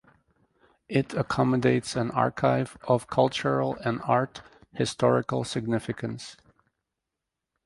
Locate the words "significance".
5.43-6.37